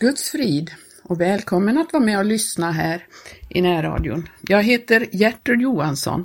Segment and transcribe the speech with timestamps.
[0.00, 0.70] Guds frid
[1.02, 3.06] och välkommen att vara med och lyssna här
[3.48, 4.28] i närradion.
[4.40, 6.24] Jag heter Gertrud Johansson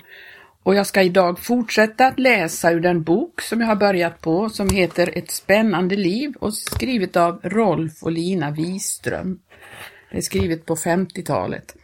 [0.63, 4.49] och jag ska idag fortsätta att läsa ur den bok som jag har börjat på
[4.49, 9.39] som heter Ett spännande liv och skrivet av Rolf och Lina Wiström.
[10.11, 11.75] Det är skrivet på 50-talet.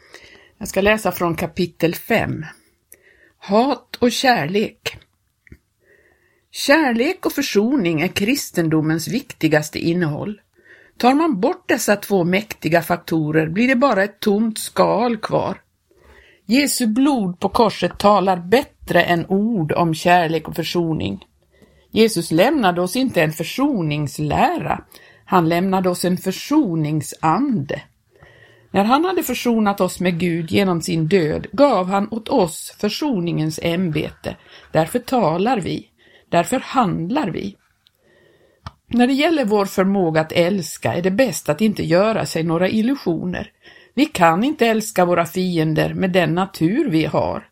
[0.57, 2.45] Jag ska läsa från kapitel 5.
[3.37, 4.97] Hat och kärlek.
[6.51, 10.41] Kärlek och försoning är kristendomens viktigaste innehåll.
[10.97, 15.61] Tar man bort dessa två mäktiga faktorer blir det bara ett tomt skal kvar.
[16.45, 21.25] Jesu blod på korset talar bättre än ord om kärlek och försoning.
[21.91, 24.83] Jesus lämnade oss inte en försoningslära,
[25.25, 27.81] han lämnade oss en försoningsande.
[28.71, 33.59] När han hade försonat oss med Gud genom sin död gav han åt oss försoningens
[33.63, 34.35] ämbete.
[34.71, 35.87] Därför talar vi,
[36.29, 37.57] därför handlar vi.
[38.93, 42.69] När det gäller vår förmåga att älska är det bäst att inte göra sig några
[42.69, 43.51] illusioner.
[43.93, 47.47] Vi kan inte älska våra fiender med den natur vi har.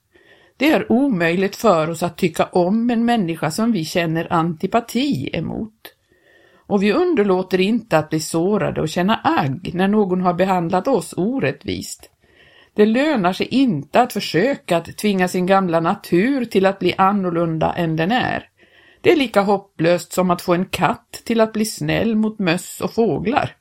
[0.58, 5.96] Det är omöjligt för oss att tycka om en människa som vi känner antipati emot.
[6.68, 11.14] Och vi underlåter inte att bli sårade och känna agg när någon har behandlat oss
[11.18, 12.10] orättvist.
[12.74, 17.74] Det lönar sig inte att försöka att tvinga sin gamla natur till att bli annorlunda
[17.74, 18.49] än den är.
[19.02, 22.82] Det är lika hopplöst som att få en katt till att bli snäll mot möss
[22.82, 23.56] och fåglar.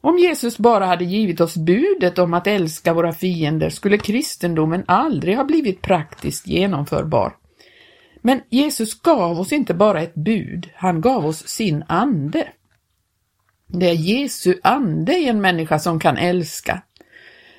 [0.00, 5.36] Om Jesus bara hade givit oss budet om att älska våra fiender skulle kristendomen aldrig
[5.36, 7.36] ha blivit praktiskt genomförbar.
[8.22, 12.48] Men Jesus gav oss inte bara ett bud, han gav oss sin ande.
[13.66, 16.82] Det är Jesu ande i en människa som kan älska.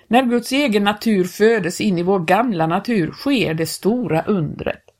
[0.07, 4.90] När Guds egen natur födes in i vår gamla natur sker det stora undret.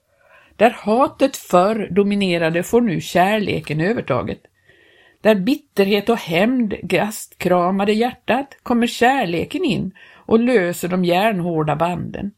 [0.62, 4.42] Där hatet förr dominerade får nu kärleken övertaget.
[5.22, 12.32] Där bitterhet och hämnd gastkramade hjärtat kommer kärleken in och löser de järnhårda banden.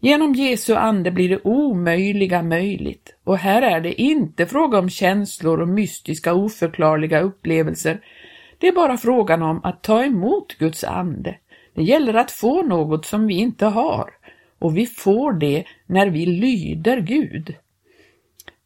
[0.00, 5.60] Genom Jesu ande blir det omöjliga möjligt och här är det inte fråga om känslor
[5.60, 8.00] och mystiska oförklarliga upplevelser.
[8.58, 11.36] Det är bara frågan om att ta emot Guds ande.
[11.74, 14.10] Det gäller att få något som vi inte har
[14.58, 17.54] och vi får det när vi lyder Gud.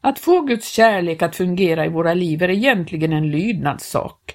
[0.01, 4.35] Att få Guds kärlek att fungera i våra liv är egentligen en lydnadssak.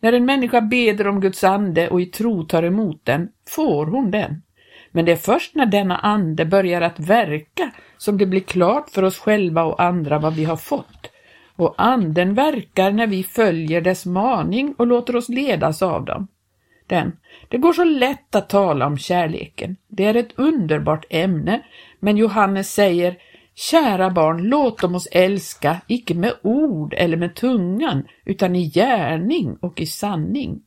[0.00, 4.10] När en människa beder om Guds ande och i tro tar emot den, får hon
[4.10, 4.42] den.
[4.90, 9.02] Men det är först när denna ande börjar att verka som det blir klart för
[9.02, 11.10] oss själva och andra vad vi har fått.
[11.56, 16.28] Och anden verkar när vi följer dess maning och låter oss ledas av dem.
[16.88, 17.12] Den.
[17.48, 19.76] Det går så lätt att tala om kärleken.
[19.88, 21.62] Det är ett underbart ämne,
[22.00, 23.16] men Johannes säger
[23.54, 29.56] Kära barn, låt dem oss älska, icke med ord eller med tungan, utan i gärning
[29.60, 30.60] och i sanning.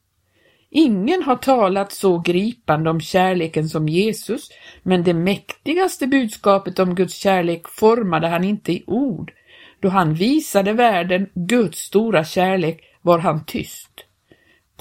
[0.70, 4.50] Ingen har talat så gripande om kärleken som Jesus,
[4.84, 9.32] men det mäktigaste budskapet om Guds kärlek formade han inte i ord.
[9.80, 14.06] Då han visade världen Guds stora kärlek var han tyst.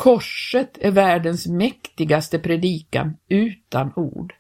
[0.01, 4.35] Korset är världens mäktigaste predikan utan ord.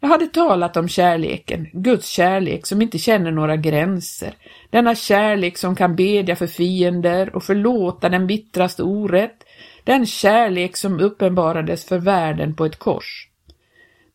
[0.00, 4.34] Jag hade talat om kärleken, Guds kärlek som inte känner några gränser.
[4.70, 9.44] Denna kärlek som kan bedja för fiender och förlåta den bittraste orätt.
[9.84, 13.28] Den kärlek som uppenbarades för världen på ett kors.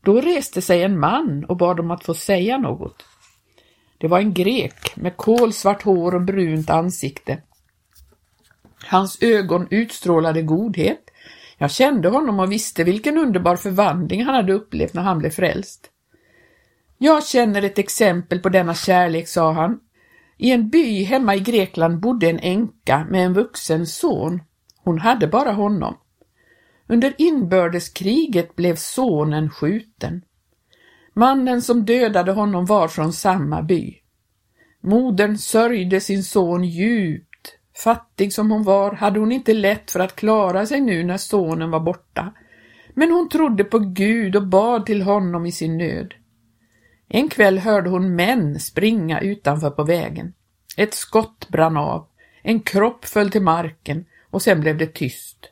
[0.05, 3.05] Då reste sig en man och bad om att få säga något.
[3.97, 7.37] Det var en grek med kolsvart hår och brunt ansikte.
[8.83, 11.11] Hans ögon utstrålade godhet
[11.61, 15.89] jag kände honom och visste vilken underbar förvandling han hade upplevt när han blev frälst.
[16.97, 19.79] Jag känner ett exempel på denna kärlek, sa han.
[20.37, 24.41] I en by hemma i Grekland bodde en änka med en vuxen son.
[24.83, 25.97] Hon hade bara honom.
[26.87, 30.21] Under inbördeskriget blev sonen skjuten.
[31.13, 33.95] Mannen som dödade honom var från samma by.
[34.81, 37.30] Modern sörjde sin son djupt
[37.83, 41.71] Fattig som hon var hade hon inte lätt för att klara sig nu när sonen
[41.71, 42.33] var borta.
[42.93, 46.13] Men hon trodde på Gud och bad till honom i sin nöd.
[47.07, 50.33] En kväll hörde hon män springa utanför på vägen.
[50.77, 52.07] Ett skott brann av,
[52.41, 55.49] en kropp föll till marken och sen blev det tyst.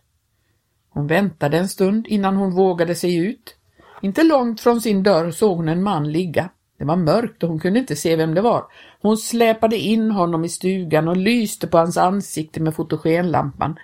[0.89, 3.55] Hon väntade en stund innan hon vågade sig ut.
[4.01, 6.49] Inte långt från sin dörr såg hon en man ligga.
[6.79, 8.63] Det var mörkt och hon kunde inte se vem det var.
[9.01, 13.79] Hon släpade in honom i stugan och lyste på hans ansikte med fotogenlampan.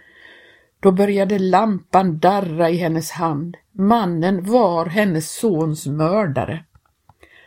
[0.79, 3.57] Då började lampan darra i hennes hand.
[3.71, 6.63] Mannen var hennes sons mördare.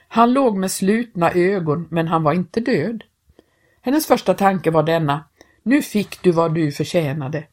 [0.09, 3.05] Han låg med slutna ögon, men han var inte död.
[3.81, 5.25] Hennes första tanke var denna.
[5.63, 7.45] Nu fick du vad du förtjänade.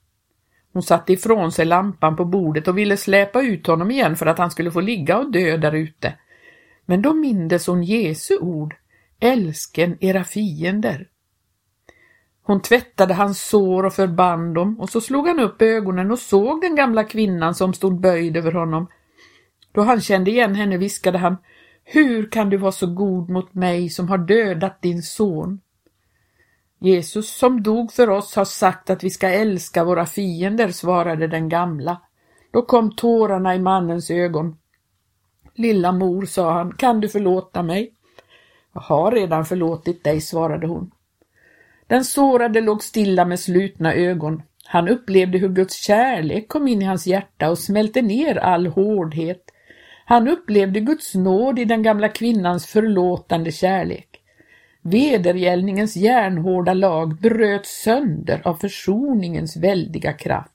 [0.74, 4.38] Hon satte ifrån sig lampan på bordet och ville släpa ut honom igen för att
[4.38, 6.14] han skulle få ligga och dö där ute.
[6.86, 8.76] Men då mindes hon Jesu ord,
[9.20, 11.08] älsken era fiender.
[12.44, 16.62] Hon tvättade hans sår och förband dem och så slog han upp ögonen och såg
[16.62, 18.88] den gamla kvinnan som stod böjd över honom.
[19.72, 21.38] Då han kände igen henne viskade han
[21.84, 25.60] Hur kan du vara så god mot mig som har dödat din son?
[26.80, 31.50] Jesus som dog för oss har sagt att vi ska älska våra fiender, svarade den
[31.50, 32.02] gamla.
[32.52, 34.58] Då kom tårarna i mannens ögon.
[35.56, 37.92] Lilla mor, sa han, kan du förlåta mig?
[38.74, 40.92] Jag har redan förlåtit dig, svarade hon.
[41.88, 44.42] Den sårade låg stilla med slutna ögon.
[44.66, 49.44] Han upplevde hur Guds kärlek kom in i hans hjärta och smälte ner all hårdhet.
[50.06, 54.10] Han upplevde Guds nåd i den gamla kvinnans förlåtande kärlek.
[54.82, 60.55] Vedergällningens järnhårda lag bröts sönder av försoningens väldiga kraft.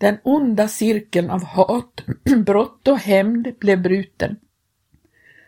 [0.00, 2.02] Den onda cirkeln av hat,
[2.46, 4.36] brott och hämnd blev bruten.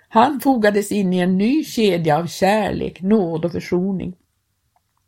[0.08, 4.14] Han fogades in i en ny kedja av kärlek, nåd och försoning.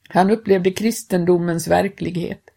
[0.08, 2.50] Han upplevde kristendomens verklighet.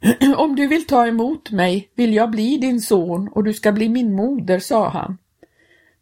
[0.36, 3.88] Om du vill ta emot mig vill jag bli din son och du ska bli
[3.88, 5.18] min moder, sa han.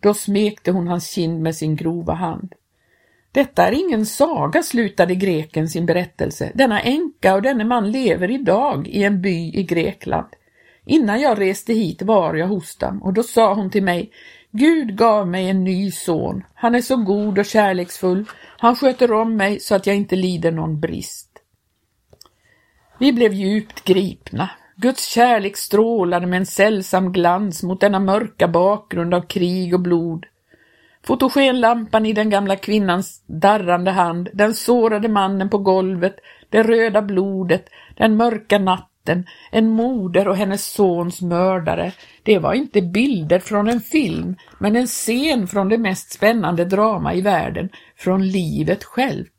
[0.00, 2.52] Då smekte hon hans kind med sin grova hand.
[3.37, 6.53] Detta är ingen saga, slutade greken sin berättelse.
[6.55, 10.27] Denna änka och denne man lever idag i en by i Grekland.
[10.85, 14.11] Innan jag reste hit var jag hos dem och då sa hon till mig
[14.50, 16.44] Gud gav mig en ny son.
[16.55, 18.25] Han är så god och kärleksfull.
[18.59, 21.31] Han sköter om mig så att jag inte lider någon brist.
[22.99, 24.50] Vi blev djupt gripna.
[24.77, 30.27] Guds kärlek strålade med en sällsam glans mot denna mörka bakgrund av krig och blod.
[31.06, 36.17] Fotogenlampan i den gamla kvinnans darrande hand, den sårade mannen på golvet,
[36.50, 41.93] det röda blodet, den mörka natten, en moder och hennes sons mördare.
[42.23, 47.14] Det var inte bilder från en film, men en scen från det mest spännande drama
[47.14, 49.36] i världen, från livet självt.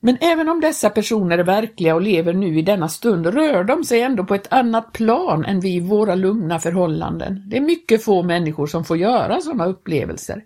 [0.00, 3.84] Men även om dessa personer är verkliga och lever nu i denna stund rör de
[3.84, 7.42] sig ändå på ett annat plan än vi i våra lugna förhållanden.
[7.46, 10.44] Det är mycket få människor som får göra sådana upplevelser.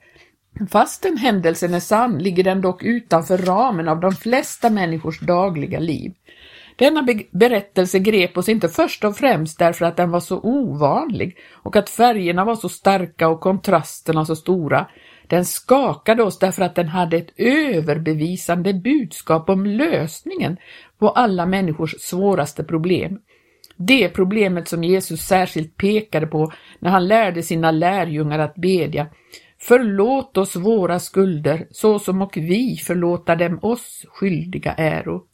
[0.70, 6.12] Fastän händelsen är sann ligger den dock utanför ramen av de flesta människors dagliga liv.
[6.76, 11.36] Denna be berättelse grep oss inte först och främst därför att den var så ovanlig
[11.62, 14.86] och att färgerna var så starka och kontrasterna så stora,
[15.26, 20.56] den skakade oss därför att den hade ett överbevisande budskap om lösningen
[20.98, 23.18] på alla människors svåraste problem.
[23.76, 29.06] Det problemet som Jesus särskilt pekade på när han lärde sina lärjungar att bedja.
[29.58, 35.24] Förlåt oss våra skulder så som och vi förlåta dem oss skyldiga äro.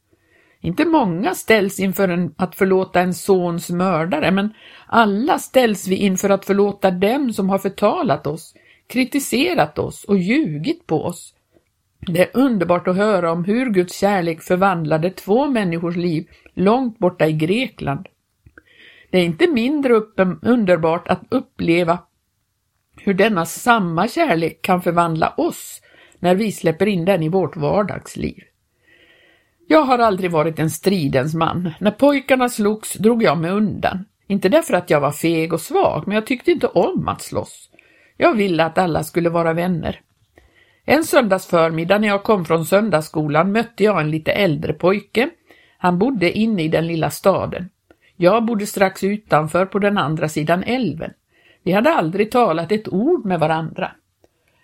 [0.60, 4.54] Inte många ställs inför en, att förlåta en sons mördare, men
[4.86, 8.54] alla ställs vi inför att förlåta dem som har förtalat oss,
[8.90, 11.34] kritiserat oss och ljugit på oss.
[12.06, 17.26] Det är underbart att höra om hur Guds kärlek förvandlade två människors liv långt borta
[17.26, 18.06] i Grekland.
[19.10, 19.94] Det är inte mindre
[20.42, 21.98] underbart att uppleva
[22.96, 25.80] hur denna samma kärlek kan förvandla oss
[26.18, 28.42] när vi släpper in den i vårt vardagsliv.
[29.68, 31.70] Jag har aldrig varit en stridens man.
[31.80, 34.04] När pojkarna slogs drog jag mig undan.
[34.26, 37.70] Inte därför att jag var feg och svag, men jag tyckte inte om att slåss.
[38.22, 40.00] Jag ville att alla skulle vara vänner.
[40.84, 45.30] En söndagsförmiddag när jag kom från söndagsskolan mötte jag en lite äldre pojke.
[45.78, 47.68] Han bodde inne i den lilla staden.
[48.16, 51.10] Jag bodde strax utanför på den andra sidan älven.
[51.62, 53.92] Vi hade aldrig talat ett ord med varandra.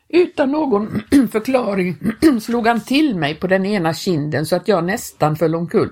[0.08, 1.96] Utan någon förklaring
[2.40, 5.90] slog han till mig på den ena kinden så att jag nästan föll omkull.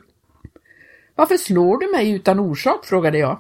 [1.15, 2.85] Varför slår du mig utan orsak?
[2.85, 3.39] frågade jag.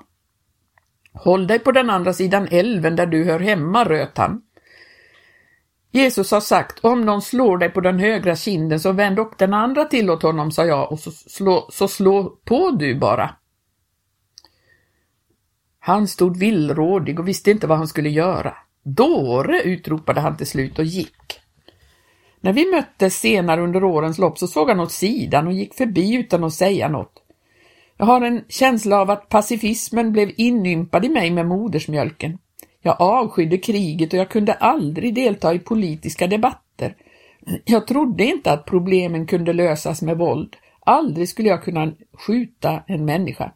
[1.15, 4.43] Håll dig på den andra sidan älven där du hör hemma, röt han.
[5.91, 9.55] Jesus har sagt, om någon slår dig på den högra kinden så vänd upp den
[9.55, 13.35] andra till åt honom, sa jag, och så slå, så slå på du bara.
[15.79, 18.55] Han stod villrådig och visste inte vad han skulle göra.
[18.83, 21.41] Dåre, utropade han till slut och gick.
[22.41, 26.15] När vi möttes senare under årens lopp så såg han åt sidan och gick förbi
[26.15, 27.24] utan att säga något.
[27.97, 32.39] Jag har en känsla av att pacifismen blev inympad i mig med modersmjölken.
[32.83, 36.97] Jag avskydde kriget och jag kunde aldrig delta i politiska debatter.
[37.65, 40.57] Jag trodde inte att problemen kunde lösas med våld.
[40.81, 41.93] Aldrig skulle jag kunna
[42.27, 43.53] skjuta en människa.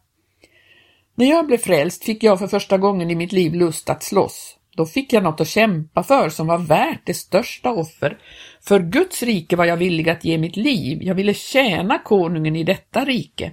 [1.15, 4.55] När jag blev frälst fick jag för första gången i mitt liv lust att slåss.
[4.75, 8.17] Då fick jag något att kämpa för som var värt det största offer.
[8.61, 11.03] För Guds rike var jag villig att ge mitt liv.
[11.03, 13.51] Jag ville tjäna konungen i detta rike.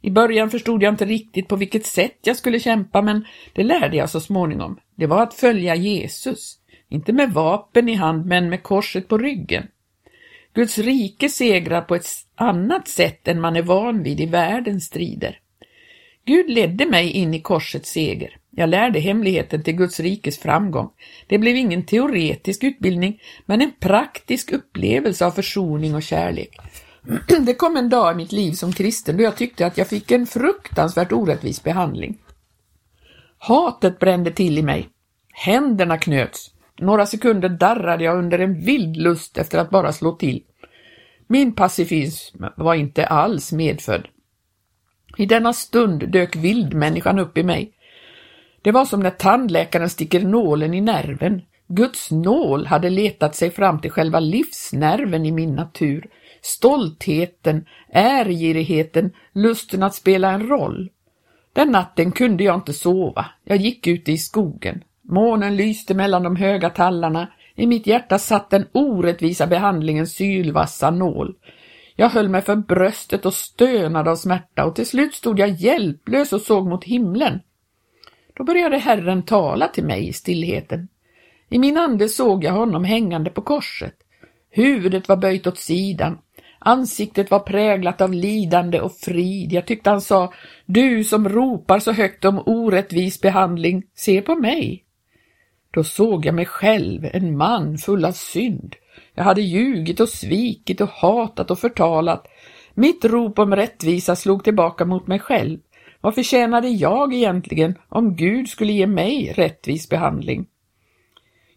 [0.00, 3.96] I början förstod jag inte riktigt på vilket sätt jag skulle kämpa, men det lärde
[3.96, 4.80] jag så småningom.
[4.94, 9.66] Det var att följa Jesus, inte med vapen i hand, men med korset på ryggen.
[10.54, 15.38] Guds rike segrar på ett annat sätt än man är van vid i världens strider.
[16.24, 18.36] Gud ledde mig in i korsets seger.
[18.50, 20.90] Jag lärde hemligheten till Guds rikes framgång.
[21.26, 26.56] Det blev ingen teoretisk utbildning, men en praktisk upplevelse av försoning och kärlek.
[27.46, 30.10] Det kom en dag i mitt liv som kristen då jag tyckte att jag fick
[30.10, 32.18] en fruktansvärt orättvis behandling.
[33.38, 34.88] Hatet brände till i mig.
[35.32, 36.50] Händerna knöts.
[36.78, 40.42] Några sekunder darrade jag under en vild lust efter att bara slå till.
[41.26, 44.08] Min pacifism var inte alls medfödd.
[45.16, 47.72] I denna stund dök vildmänniskan upp i mig.
[48.62, 51.42] Det var som när tandläkaren sticker nålen i nerven.
[51.68, 56.08] Guds nål hade letat sig fram till själva livsnerven i min natur.
[56.42, 60.90] Stoltheten, ärgirigheten, lusten att spela en roll.
[61.52, 63.26] Den natten kunde jag inte sova.
[63.44, 64.84] Jag gick ute i skogen.
[65.02, 67.28] Månen lyste mellan de höga tallarna.
[67.54, 71.34] I mitt hjärta satt den orättvisa behandlingens sylvassa nål.
[71.96, 76.32] Jag höll mig för bröstet och stönade av smärta och till slut stod jag hjälplös
[76.32, 77.40] och såg mot himlen.
[78.34, 80.88] Då började Herren tala till mig i stillheten.
[81.48, 83.94] I min ande såg jag honom hängande på korset.
[84.50, 86.18] Huvudet var böjt åt sidan.
[86.62, 89.52] Ansiktet var präglat av lidande och frid.
[89.52, 90.32] Jag tyckte han sa,
[90.66, 94.84] du som ropar så högt om orättvis behandling, se på mig.
[95.70, 98.76] Då såg jag mig själv, en man full av synd.
[99.14, 102.26] Jag hade ljugit och svikit och hatat och förtalat.
[102.74, 105.58] Mitt rop om rättvisa slog tillbaka mot mig själv.
[106.00, 110.46] Vad förtjänade jag egentligen om Gud skulle ge mig rättvis behandling?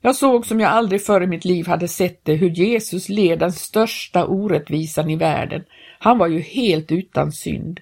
[0.05, 3.39] Jag såg som jag aldrig förr i mitt liv hade sett det hur Jesus led
[3.39, 5.63] den största orättvisan i världen.
[6.00, 7.79] Han var ju helt utan synd.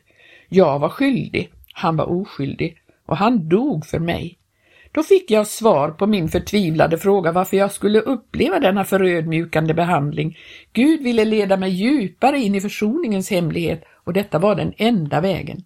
[0.49, 4.37] Jag var skyldig, han var oskyldig och han dog för mig.
[4.91, 10.37] Då fick jag svar på min förtvivlade fråga varför jag skulle uppleva denna förödmjukande behandling.
[10.73, 15.63] Gud ville leda mig djupare in i försoningens hemlighet och detta var den enda vägen.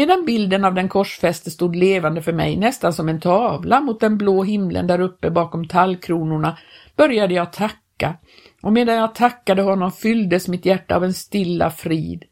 [0.00, 4.18] Medan bilden av den korsfäste stod levande för mig nästan som en tavla mot den
[4.18, 6.58] blå himlen där uppe bakom tallkronorna
[6.96, 8.14] började jag tacka
[8.62, 12.24] och medan jag tackade honom fylldes mitt hjärta av en stilla frid.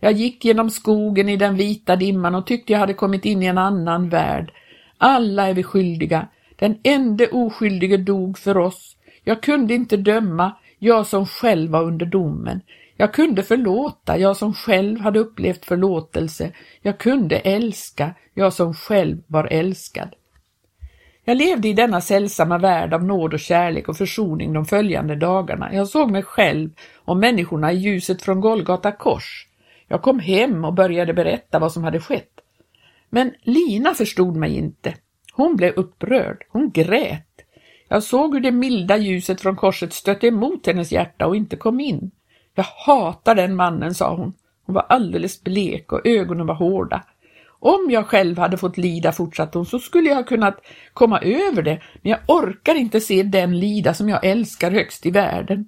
[0.00, 3.46] Jag gick genom skogen i den vita dimman och tyckte jag hade kommit in i
[3.46, 4.52] en annan värld.
[4.98, 6.28] Alla är vi skyldiga.
[6.56, 8.96] Den ende oskyldige dog för oss.
[9.24, 12.60] Jag kunde inte döma, jag som själv var under domen.
[12.96, 16.52] Jag kunde förlåta, jag som själv hade upplevt förlåtelse.
[16.82, 20.14] Jag kunde älska, jag som själv var älskad.
[21.24, 25.74] Jag levde i denna sällsamma värld av nåd och kärlek och försoning de följande dagarna.
[25.74, 29.46] Jag såg mig själv och människorna i ljuset från Golgata kors.
[29.88, 32.32] Jag kom hem och började berätta vad som hade skett.
[33.10, 34.94] Men Lina förstod mig inte.
[35.32, 37.22] Hon blev upprörd, hon grät.
[37.88, 41.80] Jag såg hur det milda ljuset från korset stötte emot hennes hjärta och inte kom
[41.80, 42.10] in.
[42.56, 44.32] Jag hatar den mannen, sa hon.
[44.66, 47.04] Hon var alldeles blek och ögonen var hårda.
[47.48, 50.60] Om jag själv hade fått lida, fortsatte hon, så skulle jag ha kunnat
[50.92, 55.10] komma över det, men jag orkar inte se den lida som jag älskar högst i
[55.10, 55.66] världen.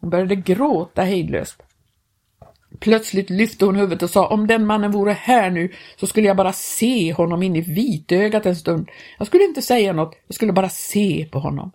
[0.00, 1.62] Hon började gråta hejdlöst.
[2.78, 6.36] Plötsligt lyfte hon huvudet och sa, om den mannen vore här nu så skulle jag
[6.36, 8.88] bara se honom in i vitögat en stund.
[9.18, 11.72] Jag skulle inte säga något, jag skulle bara se på honom.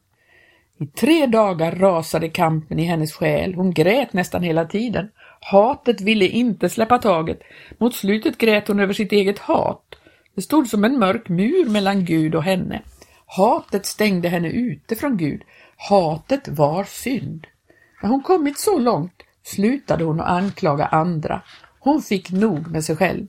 [0.81, 3.53] I tre dagar rasade kampen i hennes själ.
[3.53, 5.09] Hon grät nästan hela tiden.
[5.41, 7.39] Hatet ville inte släppa taget.
[7.77, 9.95] Mot slutet grät hon över sitt eget hat.
[10.35, 12.81] Det stod som en mörk mur mellan Gud och henne.
[13.25, 15.41] Hatet stängde henne ute från Gud.
[15.89, 17.47] Hatet var synd.
[18.01, 21.41] När hon kommit så långt slutade hon att anklaga andra.
[21.79, 23.27] Hon fick nog med sig själv.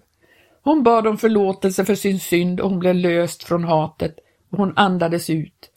[0.62, 4.16] Hon bad om förlåtelse för sin synd och hon blev löst från hatet
[4.50, 5.71] och hon andades ut.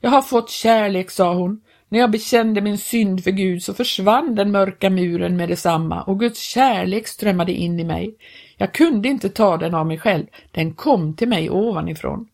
[0.00, 1.60] Jag har fått kärlek, sa hon.
[1.88, 6.20] När jag bekände min synd för Gud så försvann den mörka muren med detsamma och
[6.20, 8.14] Guds kärlek strömmade in i mig.
[8.56, 12.28] Jag kunde inte ta den av mig själv, den kom till mig ovanifrån.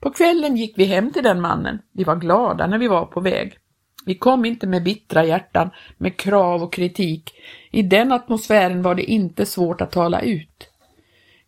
[0.00, 1.78] På kvällen gick vi hem till den mannen.
[1.92, 3.58] Vi var glada när vi var på väg.
[4.06, 7.34] Vi kom inte med bittra hjärtan, med krav och kritik.
[7.70, 10.70] I den atmosfären var det inte svårt att tala ut.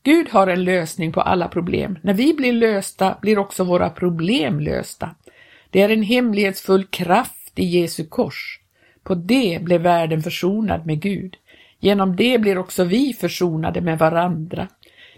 [0.03, 1.99] Gud har en lösning på alla problem.
[2.03, 5.11] När vi blir lösta blir också våra problem lösta.
[5.73, 8.61] Det är en hemlighetsfull kraft i Jesu kors.
[9.03, 11.37] På det blev världen försonad med Gud.
[11.81, 14.69] Genom det blir också vi försonade med varandra.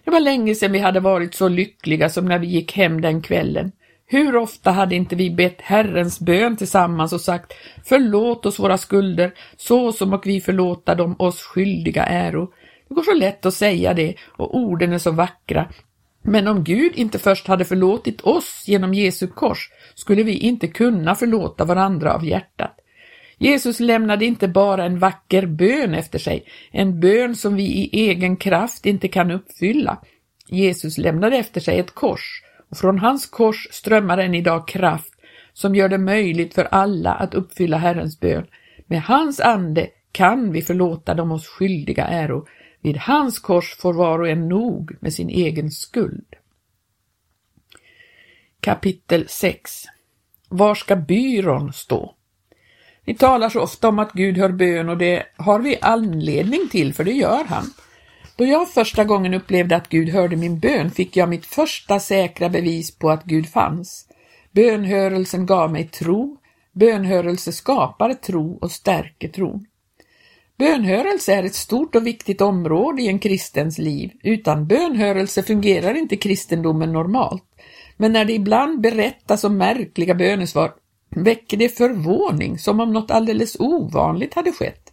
[0.04, 3.22] Det var länge sedan vi hade varit så lyckliga som när vi gick hem den
[3.22, 3.72] kvällen.
[4.06, 7.52] Hur ofta hade inte vi bett Herrens bön tillsammans och sagt
[7.84, 12.52] Förlåt oss våra skulder, så som och vi förlåta dem oss skyldiga äro.
[12.88, 15.68] Det går så lätt att säga det och orden är så vackra.
[16.22, 21.14] Men om Gud inte först hade förlåtit oss genom Jesu kors skulle vi inte kunna
[21.14, 22.76] förlåta varandra av hjärtat.
[23.38, 28.36] Jesus lämnade inte bara en vacker bön efter sig, en bön som vi i egen
[28.36, 29.98] kraft inte kan uppfylla.
[30.48, 35.14] Jesus lämnade efter sig ett kors och från hans kors strömmar än idag kraft
[35.52, 38.46] som gör det möjligt för alla att uppfylla Herrens bön.
[38.86, 42.46] Med hans ande kan vi förlåta de oss skyldiga äro.
[42.82, 46.26] Vid hans kors får var och en nog med sin egen skuld.
[48.64, 49.84] Kapitel 6
[50.48, 52.14] Var ska byrån stå?
[53.04, 56.94] Vi talar så ofta om att Gud hör bön och det har vi anledning till,
[56.94, 57.64] för det gör han.
[58.36, 62.48] Då jag första gången upplevde att Gud hörde min bön fick jag mitt första säkra
[62.48, 64.08] bevis på att Gud fanns.
[64.52, 66.36] Bönhörelsen gav mig tro,
[66.72, 69.66] bönhörelse skapar tro och stärker tron.
[70.58, 74.10] Bönhörelse är ett stort och viktigt område i en kristens liv.
[74.22, 77.53] Utan bönhörelse fungerar inte kristendomen normalt.
[77.96, 80.72] Men när det ibland berättas om märkliga bönesvar
[81.10, 84.90] väcker det förvåning som om något alldeles ovanligt hade skett.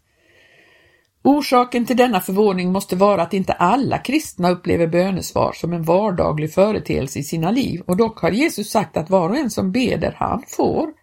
[1.24, 6.54] Orsaken till denna förvåning måste vara att inte alla kristna upplever bönesvar som en vardaglig
[6.54, 10.16] företeelse i sina liv och dock har Jesus sagt att var och en som beder,
[10.18, 10.94] han får.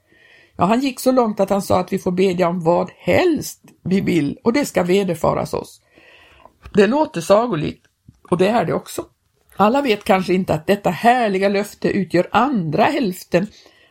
[0.56, 3.62] Ja, han gick så långt att han sa att vi får bedja om vad helst
[3.84, 5.80] vi vill och det ska vederfaras oss.
[6.74, 7.86] Det låter sagolikt
[8.30, 9.04] och det är det också.
[9.60, 13.46] Alla vet kanske inte att detta härliga löfte utgör andra hälften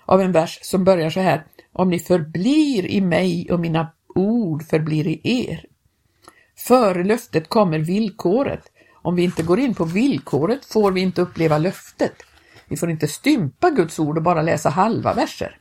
[0.05, 1.45] av en vers som börjar så här.
[1.74, 5.65] Om ni förblir i mig och mina ord förblir i er.
[6.57, 8.71] Före löftet kommer villkoret.
[8.93, 12.13] Om vi inte går in på villkoret får vi inte uppleva löftet.
[12.67, 15.57] Vi får inte stympa Guds ord och bara läsa halva verser.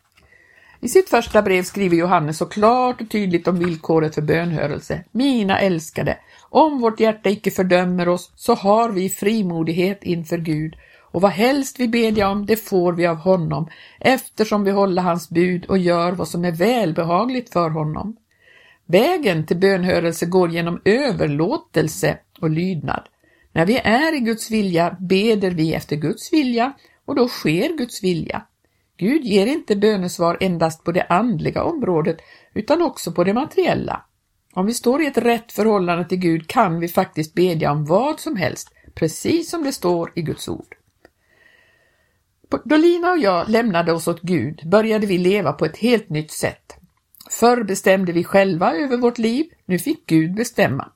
[0.81, 5.05] I sitt första brev skriver Johannes så klart och tydligt om villkoret för bönhörelse.
[5.13, 6.19] Mina älskade,
[6.51, 10.77] om vårt hjärta icke fördömer oss så har vi frimodighet inför Gud
[11.17, 13.69] och vad helst vi bedja om, det får vi av honom,
[14.01, 18.17] eftersom vi håller hans bud och gör vad som är välbehagligt för honom.
[18.87, 23.03] Vägen till bönhörelse går genom överlåtelse och lydnad.
[23.53, 26.73] När vi är i Guds vilja beder vi efter Guds vilja
[27.05, 28.43] och då sker Guds vilja.
[28.97, 32.17] Gud ger inte bönesvar endast på det andliga området
[32.55, 34.05] utan också på det materiella.
[34.55, 38.21] Om vi står i ett rätt förhållande till Gud kan vi faktiskt bedja om vad
[38.21, 40.77] som helst, precis som det står i Guds ord.
[42.65, 46.31] Då Lina och jag lämnade oss åt Gud började vi leva på ett helt nytt
[46.31, 46.77] sätt.
[47.31, 50.93] Förr bestämde vi själva över vårt liv, nu fick Gud bestämma.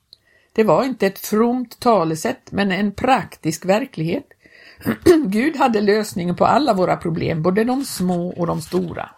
[0.53, 4.27] Det var inte ett fromt talesätt, men en praktisk verklighet.
[5.25, 9.09] Gud hade lösningen på alla våra problem, både de små och de stora.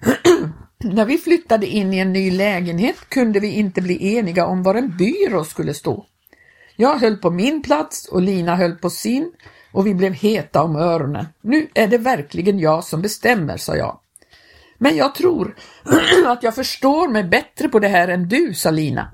[0.84, 4.74] När vi flyttade in i en ny lägenhet kunde vi inte bli eniga om var
[4.74, 6.06] en byrå skulle stå.
[6.76, 9.32] Jag höll på min plats och Lina höll på sin
[9.72, 11.26] och vi blev heta om öronen.
[11.40, 14.00] Nu är det verkligen jag som bestämmer, sa jag.
[14.78, 15.56] Men jag tror
[16.26, 19.10] att jag förstår mig bättre på det här än du, sa Lina.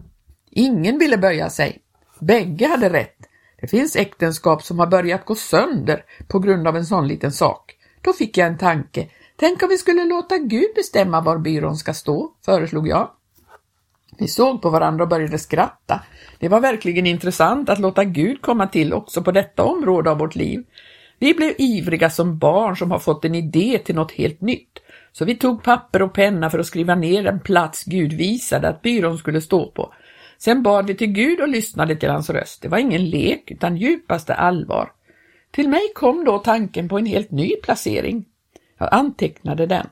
[0.51, 1.79] Ingen ville böja sig.
[2.18, 3.13] Bägge hade rätt.
[3.64, 7.74] Det finns äktenskap som har börjat gå sönder på grund av en sån liten sak.
[8.03, 9.09] Då fick jag en tanke.
[9.37, 13.11] Tänk om vi skulle låta Gud bestämma var byrån ska stå, föreslog jag.
[14.18, 16.03] Vi såg på varandra och började skratta.
[16.38, 20.35] Det var verkligen intressant att låta Gud komma till också på detta område av vårt
[20.35, 20.64] liv.
[21.18, 24.79] Vi blev ivriga som barn som har fått en idé till något helt nytt.
[25.12, 28.83] Så vi tog papper och penna för att skriva ner en plats Gud visade att
[28.83, 29.94] byrån skulle stå på.
[30.38, 32.62] Sen bad vi till Gud och lyssnade till hans röst.
[32.62, 34.92] Det var ingen lek utan djupaste allvar.
[35.51, 38.25] Till mig kom då tanken på en helt ny placering.
[38.79, 39.87] Jag antecknade den.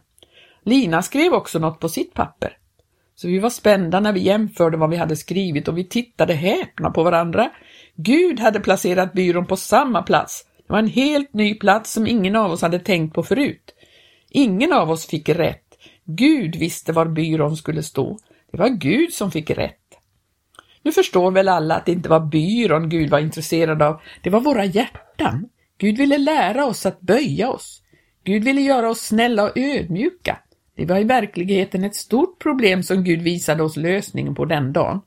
[0.64, 2.56] Lina skrev också något på sitt papper.
[3.14, 6.90] Så vi var spända när vi jämförde vad vi hade skrivit och vi tittade häpna
[6.90, 7.50] på varandra.
[7.96, 10.44] Gud hade placerat byrån på samma plats.
[10.66, 13.74] Det var en helt ny plats som ingen av oss hade tänkt på förut.
[14.30, 15.78] Ingen av oss fick rätt.
[16.04, 18.18] Gud visste var byrån skulle stå.
[18.52, 19.81] Det var Gud som fick rätt.
[20.82, 24.40] Nu förstår väl alla att det inte var byrån Gud var intresserad av, det var
[24.40, 25.48] våra hjärtan.
[25.78, 27.82] Gud ville lära oss att böja oss.
[28.24, 30.38] Gud ville göra oss snälla och ödmjuka.
[30.76, 35.00] Det var i verkligheten ett stort problem som Gud visade oss lösningen på den dagen.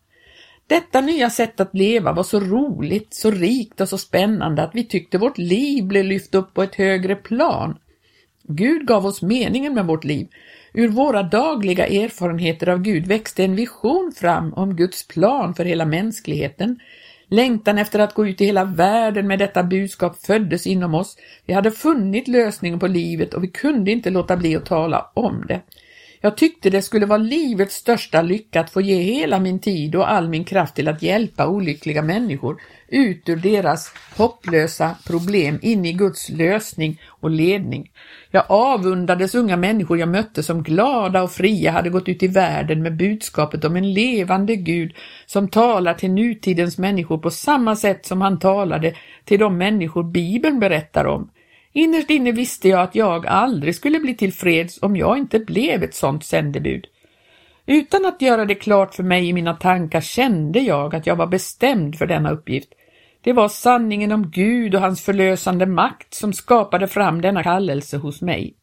[0.68, 4.84] Detta nya sätt att leva var så roligt, så rikt och så spännande att vi
[4.84, 7.78] tyckte vårt liv blev lyft upp på ett högre plan.
[8.44, 10.28] Gud gav oss meningen med vårt liv.
[10.78, 15.86] Ur våra dagliga erfarenheter av Gud växte en vision fram om Guds plan för hela
[15.86, 16.80] mänskligheten.
[17.28, 21.18] Längtan efter att gå ut i hela världen med detta budskap föddes inom oss.
[21.46, 25.46] Vi hade funnit lösningen på livet och vi kunde inte låta bli att tala om
[25.48, 25.62] det.
[26.26, 30.12] Jag tyckte det skulle vara livets största lycka att få ge hela min tid och
[30.12, 35.94] all min kraft till att hjälpa olyckliga människor ut ur deras hopplösa problem in i
[35.94, 37.92] Guds lösning och ledning.
[38.32, 42.82] Jag avundades unga människor jag mötte som glada och fria hade gått ut i världen
[42.82, 48.22] med budskapet om en levande Gud som talar till nutidens människor på samma sätt som
[48.22, 51.30] han talade till de människor Bibeln berättar om.
[51.78, 55.96] Innerst inne visste jag att jag aldrig skulle bli tillfreds om jag inte blev ett
[55.96, 56.86] sådant sändebud.
[57.66, 61.28] Utan att göra det klart för mig i mina tankar kände jag att jag var
[61.28, 62.70] bestämd för denna uppgift.
[63.22, 68.22] Det var sanningen om Gud och hans förlösande makt som skapade fram denna kallelse hos
[68.22, 68.56] mig.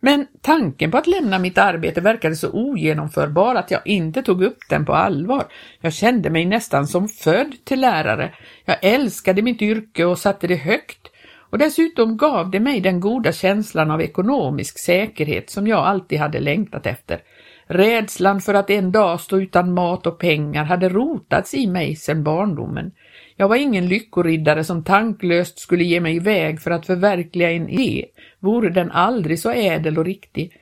[0.00, 4.58] Men tanken på att lämna mitt arbete verkade så ogenomförbar att jag inte tog upp
[4.68, 5.44] den på allvar.
[5.80, 8.34] Jag kände mig nästan som född till lärare.
[8.64, 11.08] Jag älskade mitt yrke och satte det högt
[11.50, 16.40] och dessutom gav det mig den goda känslan av ekonomisk säkerhet som jag alltid hade
[16.40, 17.20] längtat efter.
[17.66, 22.24] Rädslan för att en dag stå utan mat och pengar hade rotats i mig sedan
[22.24, 22.92] barndomen.
[23.36, 28.06] Jag var ingen lyckoriddare som tanklöst skulle ge mig iväg för att förverkliga en idé,
[28.40, 30.52] vore den aldrig så ädel och riktig.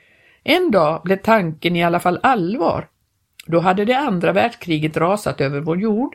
[0.44, 2.88] En dag blev tanken i alla fall allvar.
[3.46, 6.14] Då hade det andra världskriget rasat över vår jord.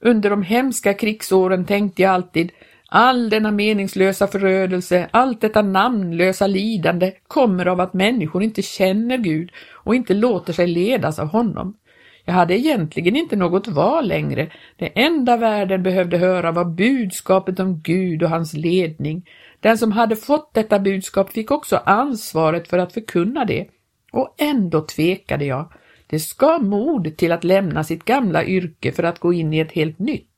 [0.00, 2.52] Under de hemska krigsåren tänkte jag alltid
[2.88, 9.50] All denna meningslösa förödelse, allt detta namnlösa lidande kommer av att människor inte känner Gud
[9.72, 11.76] och inte låter sig ledas av honom.
[12.24, 14.50] Jag hade egentligen inte något val längre.
[14.76, 19.28] Det enda världen behövde höra var budskapet om Gud och hans ledning.
[19.60, 23.66] Den som hade fått detta budskap fick också ansvaret för att förkunna det.
[24.12, 25.72] Och ändå tvekade jag.
[26.06, 29.72] Det ska mod till att lämna sitt gamla yrke för att gå in i ett
[29.72, 30.35] helt nytt.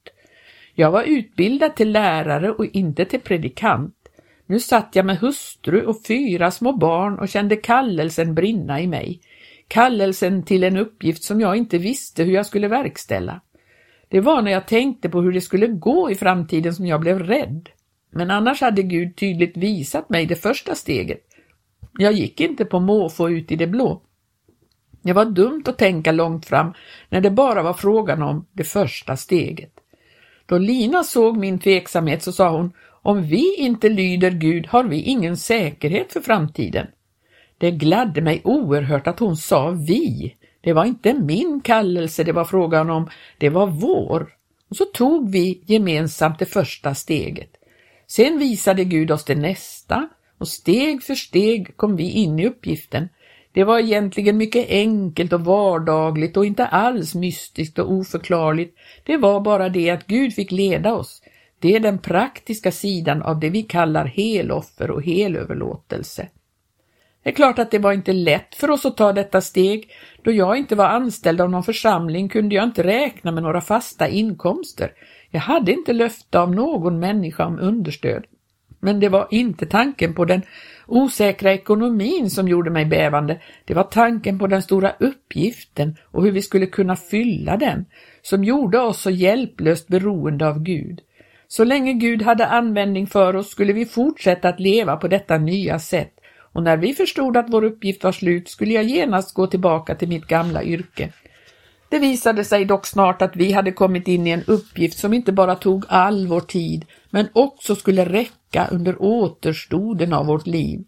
[0.80, 3.94] Jag var utbildad till lärare och inte till predikant.
[4.46, 9.20] Nu satt jag med hustru och fyra små barn och kände kallelsen brinna i mig.
[9.68, 13.40] Kallelsen till en uppgift som jag inte visste hur jag skulle verkställa.
[14.08, 17.18] Det var när jag tänkte på hur det skulle gå i framtiden som jag blev
[17.18, 17.68] rädd.
[18.10, 21.20] Men annars hade Gud tydligt visat mig det första steget.
[21.98, 24.02] Jag gick inte på måfå ut i det blå.
[25.02, 26.72] Det var dumt att tänka långt fram
[27.08, 29.77] när det bara var frågan om det första steget.
[30.48, 35.02] Då Lina såg min tveksamhet så sa hon, om vi inte lyder Gud har vi
[35.02, 36.86] ingen säkerhet för framtiden.
[37.58, 40.34] Det gladde mig oerhört att hon sa vi.
[40.60, 43.08] Det var inte min kallelse det var frågan om,
[43.38, 44.28] det var vår.
[44.70, 47.50] Och så tog vi gemensamt det första steget.
[48.06, 50.08] Sen visade Gud oss det nästa
[50.38, 53.08] och steg för steg kom vi in i uppgiften
[53.58, 58.78] det var egentligen mycket enkelt och vardagligt och inte alls mystiskt och oförklarligt.
[59.04, 61.22] Det var bara det att Gud fick leda oss.
[61.58, 66.28] Det är den praktiska sidan av det vi kallar heloffer och helöverlåtelse.
[67.22, 69.90] Det är klart att det var inte lätt för oss att ta detta steg.
[70.22, 74.08] Då jag inte var anställd av någon församling kunde jag inte räkna med några fasta
[74.08, 74.92] inkomster.
[75.30, 78.24] Jag hade inte löfte av någon människa om understöd.
[78.80, 80.42] Men det var inte tanken på den
[80.86, 83.40] osäkra ekonomin som gjorde mig bävande.
[83.64, 87.84] Det var tanken på den stora uppgiften och hur vi skulle kunna fylla den
[88.22, 91.00] som gjorde oss så hjälplöst beroende av Gud.
[91.48, 95.78] Så länge Gud hade användning för oss skulle vi fortsätta att leva på detta nya
[95.78, 96.14] sätt
[96.52, 100.08] och när vi förstod att vår uppgift var slut skulle jag genast gå tillbaka till
[100.08, 101.12] mitt gamla yrke.
[101.88, 105.32] Det visade sig dock snart att vi hade kommit in i en uppgift som inte
[105.32, 110.84] bara tog all vår tid, men också skulle räcka under återstoden av vårt liv.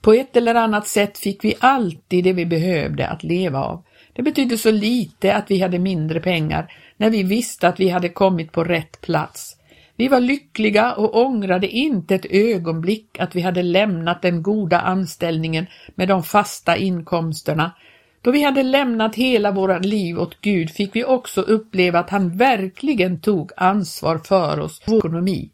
[0.00, 3.84] På ett eller annat sätt fick vi alltid det vi behövde att leva av.
[4.12, 8.08] Det betydde så lite att vi hade mindre pengar när vi visste att vi hade
[8.08, 9.56] kommit på rätt plats.
[9.96, 15.66] Vi var lyckliga och ångrade inte ett ögonblick att vi hade lämnat den goda anställningen
[15.94, 17.72] med de fasta inkomsterna
[18.22, 22.36] då vi hade lämnat hela våra liv åt Gud fick vi också uppleva att han
[22.36, 25.50] verkligen tog ansvar för oss, vår ekonomi.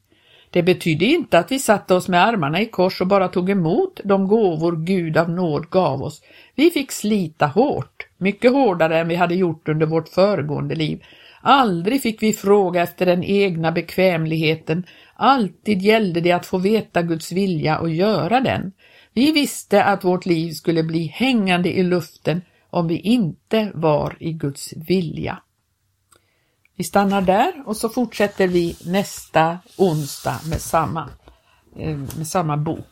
[0.51, 4.01] Det betydde inte att vi satte oss med armarna i kors och bara tog emot
[4.05, 6.23] de gåvor Gud av nåd gav oss.
[6.55, 11.05] Vi fick slita hårt, mycket hårdare än vi hade gjort under vårt föregående liv.
[11.41, 17.33] Aldrig fick vi fråga efter den egna bekvämligheten, alltid gällde det att få veta Guds
[17.33, 18.73] vilja och göra den.
[19.13, 22.43] Vi visste att vårt liv skulle bli hängande i luften
[22.77, 25.43] om vi inte var i Guds vilja.
[26.77, 31.11] Vi stannar där och så fortsätter vi nästa onsdag med samma,
[31.77, 32.87] eh, med samma bok.